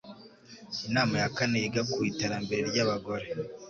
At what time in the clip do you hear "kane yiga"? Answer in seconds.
1.35-1.81